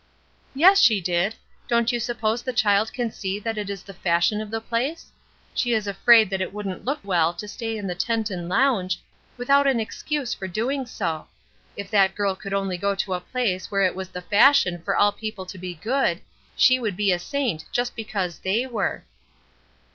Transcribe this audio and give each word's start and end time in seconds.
"Yes 0.55 0.81
she 0.81 0.99
need. 0.99 1.35
Don't 1.67 1.91
you 1.91 1.99
suppose 1.99 2.41
the 2.41 2.53
child 2.53 2.91
can 2.91 3.11
see 3.11 3.37
that 3.39 3.55
it 3.59 3.69
is 3.69 3.83
the 3.83 3.93
fashion 3.93 4.41
of 4.41 4.49
the 4.49 4.59
place? 4.59 5.11
She 5.53 5.75
is 5.75 5.85
afraid 5.85 6.31
that 6.31 6.41
it 6.41 6.51
wouldn't 6.51 6.83
look 6.83 6.99
well 7.03 7.35
to 7.35 7.47
stay 7.47 7.77
in 7.77 7.85
the 7.85 7.93
tent 7.93 8.31
and 8.31 8.49
lounge, 8.49 8.99
without 9.37 9.67
an 9.67 9.79
excuse 9.79 10.33
for 10.33 10.47
doing 10.47 10.87
so. 10.87 11.27
If 11.77 11.91
that 11.91 12.15
girl 12.15 12.35
could 12.35 12.51
only 12.51 12.79
go 12.79 12.95
to 12.95 13.13
a 13.13 13.21
place 13.21 13.69
where 13.69 13.83
it 13.83 13.93
was 13.95 14.09
the 14.09 14.23
fashion 14.23 14.81
for 14.81 14.95
all 14.97 15.11
the 15.11 15.19
people 15.19 15.45
to 15.45 15.57
be 15.59 15.75
good, 15.75 16.21
she 16.55 16.79
would 16.79 16.97
be 16.97 17.11
a 17.11 17.19
saint, 17.19 17.65
just 17.71 17.95
because 17.95 18.39
'they' 18.39 18.65
were." 18.65 19.03